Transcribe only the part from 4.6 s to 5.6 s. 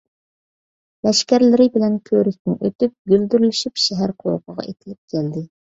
ئېتىلىپ كەلدى.